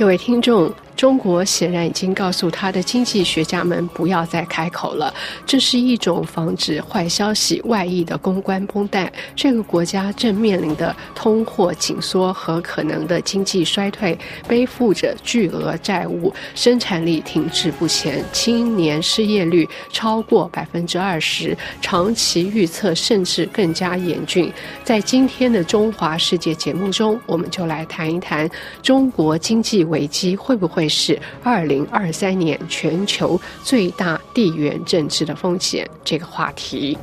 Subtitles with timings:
[0.00, 0.72] 各位听众。
[1.00, 5.14] 中国显然已经告诉他的经济学家们不要再开口了，
[5.46, 9.10] 这是一种防止坏消息外溢的公关绷带。
[9.34, 24.52] 这个国家正面临的通货紧缩和可能的经济衰退，背负着巨额债务，生产力停滞不前，青年失业率超过百分之二十，长期预测甚至更加严峻。
[24.84, 28.46] 在今天的中华世界节目中，我们就来谈一谈
[28.82, 30.89] 中国经济危机会不会。
[30.90, 36.98] 是二零二三年全球最大地缘政治的风险这个话题。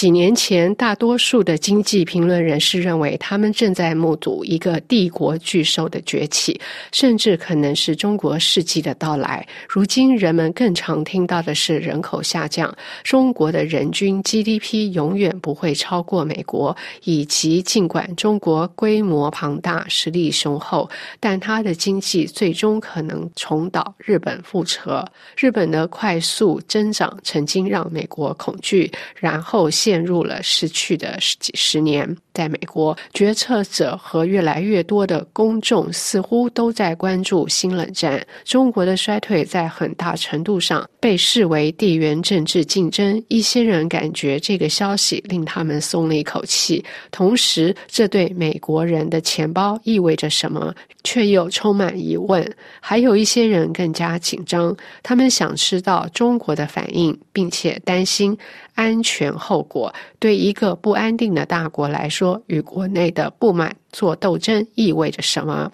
[0.00, 6.58] 几年前，大多数的经济评论人士认为，他们正在目睹一个帝国巨兽的崛起，
[6.90, 9.46] 甚至可能是中国世纪的到来。
[9.68, 20.88] 如今，人们更常听到的是人口下降，中国的人均 GDP 永远不会超过美国，以及尽管中国规模庞大、实力雄厚，
[21.20, 25.06] 但它的经济最终可能重蹈日本覆辙。
[25.36, 29.89] 日本的快速增长曾经让美国恐惧，然后现。
[29.90, 32.16] 陷入了失去的十几十年。
[32.40, 38.26] 在美国，决策者和越来越多的公众似乎都在关注新冷战。
[38.46, 43.22] 中国的衰退在很大程度上被视为地缘政治竞争。
[43.28, 52.42] 一些人感觉这个消息令他们松了一口气，同时这对美国人的钱包意味着什么，却又充满疑问。
[52.80, 58.34] 还有一些人更加紧张，他们想知道中国的反应，并且担心。
[58.76, 65.70] 安全后果对一个不安定的大国来说，与国内的不满做斗争意味着什么？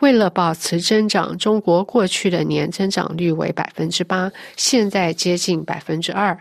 [0.00, 6.36] 为了保持增长，中国过去的年增长率为百分之八，现在接近百分之二。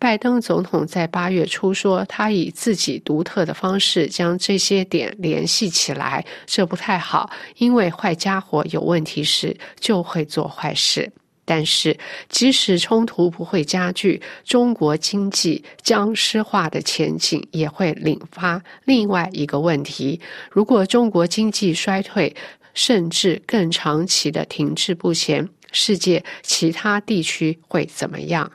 [0.00, 11.10] 拜登总统在八月初说，他以自己独特的方式将这些点联系起来，这不太好，因为坏家伙有问题时就会做坏事。
[11.44, 11.98] 但是，
[12.28, 20.20] 即使冲突不会加剧，中国经济僵尸化的前景也会引发另外一个问题：
[20.50, 22.34] 如果中国经济衰退，
[22.74, 28.50] 甚至更长期的停滞不前，世界其他地区会怎么样？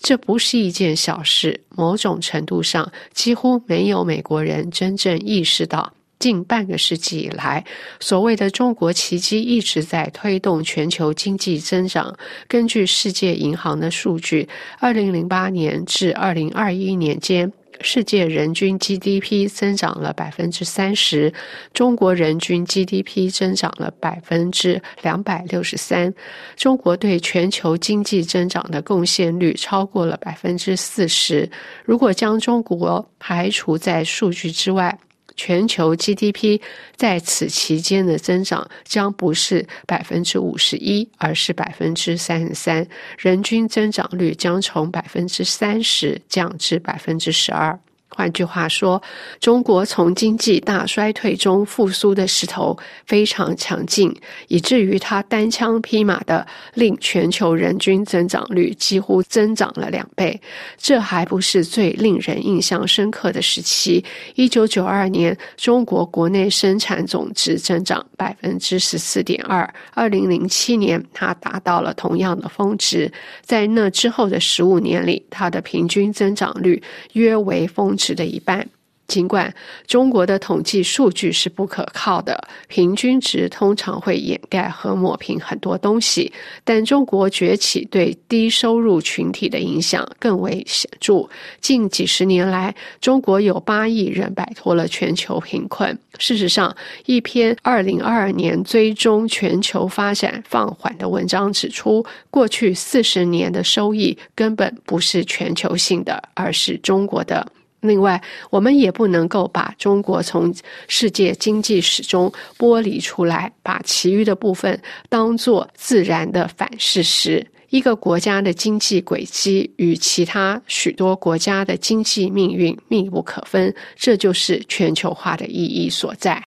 [0.00, 1.60] 这不是一件小事。
[1.70, 5.94] 某种程度上，几乎没有美国人真正意识到。
[6.24, 7.62] 近半个世纪以来，
[8.00, 12.16] 所谓的“中国奇迹”一直在推动全球经济增长。
[12.48, 14.48] 根据世界银行的数据，
[14.78, 17.52] 二零零八年至二零二一年间，
[17.82, 21.30] 世界人均 GDP 增长了百分之三十，
[21.74, 26.10] 中国人均 GDP 增长了百分之两百六十三。
[26.56, 31.46] 中国对全球经济增长的贡献率超过了百分之四十。
[31.84, 34.98] 如果将中国排除在数据之外，
[35.36, 36.60] 全球 GDP
[36.96, 42.86] 在此期间的增长将不是百分之五十一，而是百分之三十三，
[43.18, 47.78] 人均增长率将从百分之三十降至百分之十二。
[48.16, 49.02] 换句话说，
[49.40, 54.14] 中国从经济大衰退中复苏的势头非常强劲，
[54.46, 60.40] 以至于它单枪匹马的令全球人均增长率几乎增长了两倍。
[60.78, 64.04] 这还不是最令人印象深刻的时期。
[64.36, 73.10] 一九九二年，中国国内生产总值增长百分之十四点二；二零零七年，它达到了同样的峰值。
[73.42, 76.80] 在那之后的十五年里，它的平均增长率
[77.14, 77.92] 约为峰。
[78.03, 78.66] 值值的一半。
[79.06, 79.54] 尽管
[79.86, 86.32] 中国的统计数据是不可靠的，平均值通常会掩盖和抹平很多东西，
[86.64, 91.28] 但中国崛起对低收入群体的影响更为显著。
[91.60, 95.96] 近几十年来，中国有八亿人摆脱了全球贫困。
[96.18, 96.74] 事实上，
[97.04, 107.46] 一篇二零二二年追踪全球发展放缓的文章指出，过去四十年的收益根本不是全球性的，而是中国的。
[107.84, 110.52] 另外，我们也不能够把中国从
[110.88, 117.46] 世界经济史中剥离出来，把其余的部分当作自然的反事实。
[117.68, 126.42] 一个国家的经济轨迹与其他许多国家的经济命运密不可分，这就是全球化的意义所在。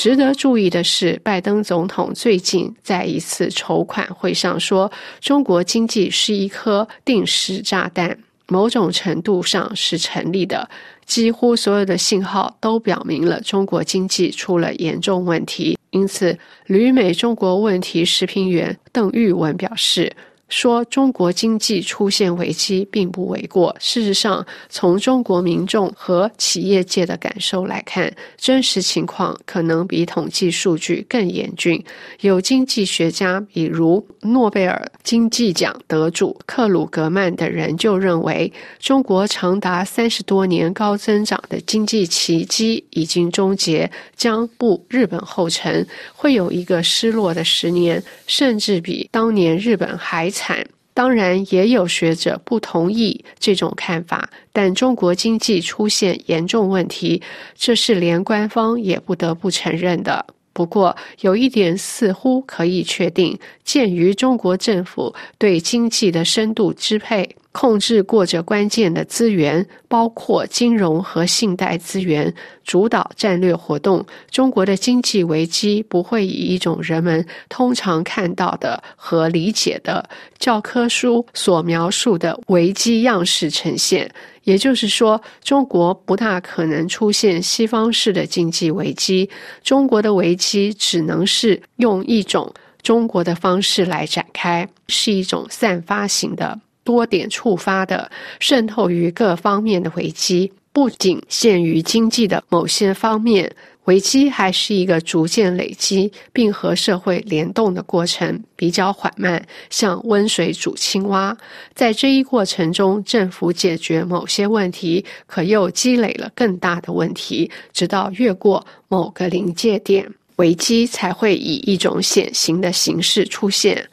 [0.00, 8.16] 值得注意的是，拜登总统最近在一次筹款会上说：“中国经济是一颗定时炸弹，
[8.48, 10.66] 某种程度上是成立的。
[11.04, 15.76] 几乎所有的信号都表明了中国经济出了严重问题。
[15.90, 20.10] 因此，旅美中国问题时评员邓玉文表示。”
[20.50, 23.74] 说中国经济出现危机并不为过。
[23.78, 31.82] 事实上，从中国民众和企业界的感受来看，真实情况可能比统计数据更严峻。
[32.22, 50.28] 有经济学家，比如诺贝尔经济奖得主克鲁格曼等人，就认为中国长达三十多年高增长的经济奇迹已经终结，将步日本后尘，会有一个失落的十年，甚至比当年日本还。
[50.40, 57.22] 产，当然也有学者不同意这种看法，但中国经济出现严重问题，
[57.54, 60.24] 这是连官方也不得不承认的。
[60.52, 67.36] 不过，有一点似乎可以确定：鉴于中国政府对经济的深度支配。
[67.52, 72.32] 控制过着关键的资源，包括金融和信贷资源，
[72.64, 74.06] 主导战略活动。
[74.30, 80.08] 中国的经济危机不会以一种人们通常看到的和理解的
[80.38, 84.10] 教科书所描述的危机样式呈现。
[84.44, 89.28] 也就是说，中国不大可能出现西方式的经济危机。
[89.62, 92.52] 中国的危机只能是用一种
[92.82, 96.58] 中国的方式来展开，是一种散发型的。
[96.84, 103.54] 多点触发的渗透于各方面的危机，不仅限于经济的某些方面，
[103.84, 111.36] 危机还是一个逐渐累积并和社会联动的过程，比较缓慢，像温水煮青蛙。
[111.74, 123.88] 在这一过程中，政府解决某些问题，可又积累了更大的问题，直到越过某个临界点，危机才会以一种显形的形式出现。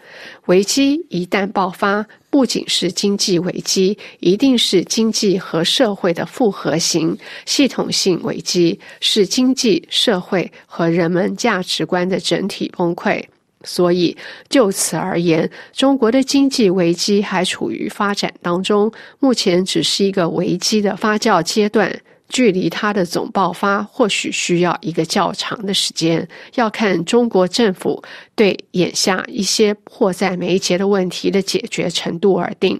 [0.45, 2.05] 危机一旦爆发，
[2.37, 7.17] 不仅是经济危机，一定是经济和社会的复合型
[7.47, 13.23] 系统性危机，是经济社会和人们价值观的整体崩溃。
[13.63, 14.15] 所以，
[14.49, 21.91] 就此而言，中国的经济危机还处于发展当中，目前只是一个危机的发酵阶段。
[22.29, 28.03] 距离它的总爆发或许需要一个较长的时间，要看中国政府
[28.35, 32.79] 对眼下一些迫在眉睫的问题的解决程度而定。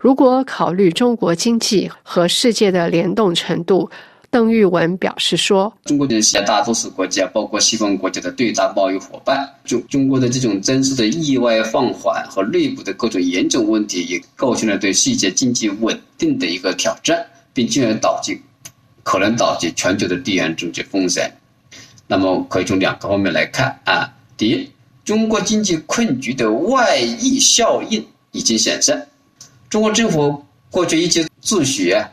[0.00, 3.88] 如果考虑中国经济和世界的联动程度，
[4.30, 17.24] 邓玉文表示说：“中国的绝大多数国家，包括西方国家的最大贸易伙伴，中中国的这种增速的意外放缓和内部的各种严重问题，也构成了对世界经济稳定的一个挑战，
[17.54, 18.38] 并进而导致。”
[19.08, 21.32] 可能导致全球的地缘政治风险，
[22.06, 24.06] 那么可以从两个方面来看啊。
[24.36, 24.68] 第一，
[25.02, 29.02] 中国经济困局的外溢效应已经显现。
[29.70, 32.06] 中国政府过去一直自诩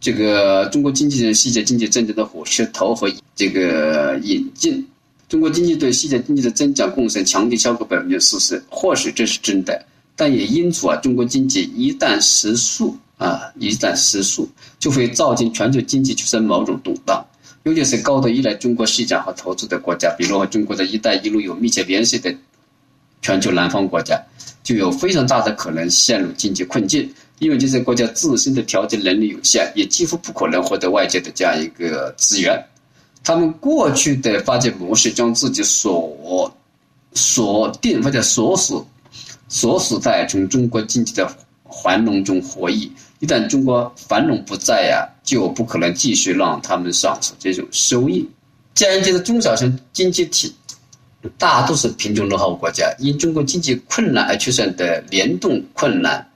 [0.00, 4.84] 这个中国经济是世界经济增长的火车头和这个引进，
[5.28, 9.80] 中国经济对世界经济的增长贡献强劲超过百分之四十，或许这是真的，
[10.16, 12.96] 但也因此啊，中国经济一旦失速。
[13.18, 14.48] 啊，一旦失速，
[14.78, 17.24] 就会造成全球经济出现某种动荡。
[17.64, 22.34] 尤其是高度依赖中国市场和投资的国家，比如和中国的一带一路有密切联系的
[23.20, 24.20] 全球南方国家，
[24.64, 27.08] 就有非常大的可能陷入经济困境。
[27.38, 32.60] 因为这些国家自身的调节能力有限，也几乎不可能获得外界的这样一个资源。
[33.24, 36.52] 他们过去的发展模式将自己锁
[37.14, 38.84] 锁定或者锁死
[39.48, 41.32] 锁死在从中国经济的
[41.72, 42.90] 繁荣中获益。
[43.20, 48.28] 一旦中国繁荣不在呀，就不可能继续让他们享受这种收益。
[48.74, 50.52] 这样一些中小型经济体，
[51.38, 56.26] 大多是贫穷落后国家，因中国经济困难而出现的联动困难，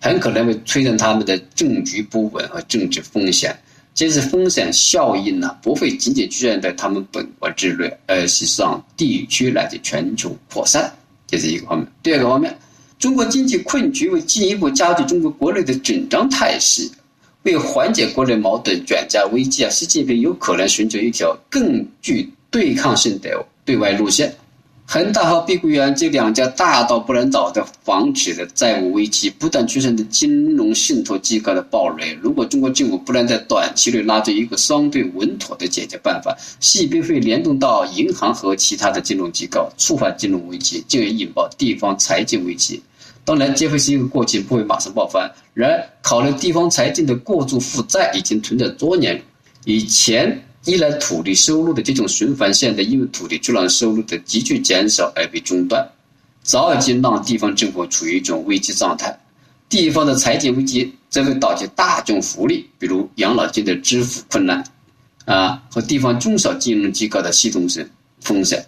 [0.00, 3.56] 很可能会催生他们的政局不稳和政治风险。
[3.94, 10.92] 这些风险效应呢，不会仅仅出现在他们本国之内，而是向地区乃至全球扩散。
[11.28, 11.86] 这是一个方面。
[12.02, 12.58] 第二个方面。
[13.02, 16.88] 中国经济困局为进一步加剧中国国内的紧张态势，
[17.42, 24.32] 为缓解国内矛盾转嫁危机啊，习近平有可能寻求一条更具对抗性的对外路线。
[24.86, 42.80] 恒大和碧桂园这两家大到不能倒的房企的债务危机，不断出现的金融信托机构的暴雷，如果中国政府不能在短期内拉出一个相对稳妥的解决办法，势必会联动到银行和其他的金融机构，触发金融危机，进而引爆地方财政危机。
[43.24, 45.30] 当然，这会是一个过程，不会马上爆发。
[45.54, 49.22] 然而，考虑地方财政的过度负债已经存在多年，
[49.64, 50.42] 以前。
[50.64, 55.84] 依赖土地收入的这种循环现在，因为土地出让收入的急剧减少而被中断，
[56.44, 59.12] 早已经让地方政府处于一种危机状态。
[59.68, 64.62] 地方的财政危机则会导致大众福利，比如养老金的支付困难，
[65.24, 67.84] 啊，和地方中小金融机构的系统性
[68.20, 68.64] 风险。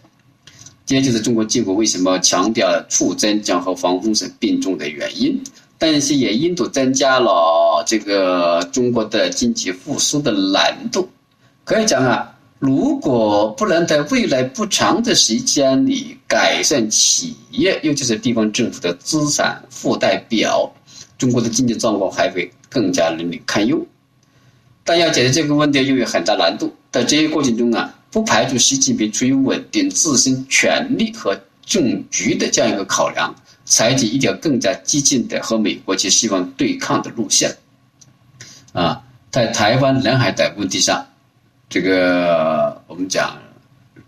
[0.86, 5.42] 这就是中国政府为什么强调促增长和防风险并重的原因。
[5.76, 11.06] 但是也因此增加了这个中国的经济复苏的难度。
[11.64, 20.72] 可以讲啊，如果不能在未来不长的时间里改善企业，尤其是地方政府的资产负债表，
[21.18, 23.84] 中国的经济状况还会更加令人堪忧。
[24.84, 26.72] 但要解决这个问题又有很大难度。
[26.92, 33.34] 在这些过程中啊，不排除习近平出于稳定自身权力和政局的这样一个考量。
[33.66, 37.50] 采取一条更加激进的和美国及西方对抗的路线，
[38.74, 41.02] 啊，在台湾、南海等问题上，
[41.70, 43.38] 这个我们讲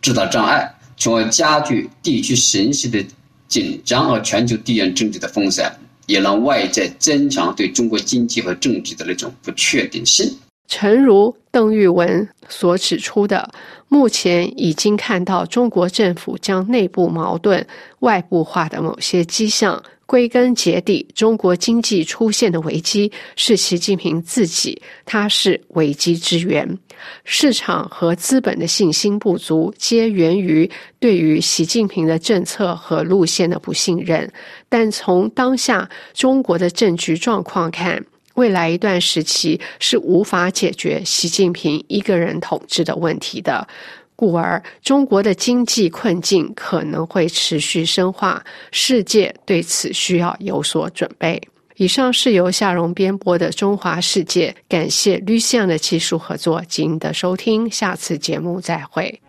[0.02, 3.02] 制造障碍，从而加剧地区形势的
[3.48, 5.72] 紧张和全球地缘政治的风险，
[6.04, 10.30] 也让外界增强对中国经济和政治的那种不确定性。
[10.68, 13.50] 诚如邓玉文所指出的，
[13.88, 17.66] 目前已经看到中国政府将内部矛盾
[18.00, 19.82] 外部化的某些迹象。
[20.06, 26.78] 归根结底，中国经济出现的危机是习近平自己，他是危机之源。
[27.24, 30.70] 市场和资本的信心不足，皆源于
[31.00, 34.30] 对于习近平的政策和路线的不信任。
[34.68, 38.00] 但从当下中国的政局状况看，
[38.36, 43.66] 未来一段时期是无法解决习近平一个人统治的问题的，
[44.14, 51.40] 故而中国的经济困境可能会持续深化，世界对此需要有所准备。
[51.76, 59.20] 以上是由夏荣编播的《中华世界》，感谢吕向的技术合作及您的收听，下次节目再会。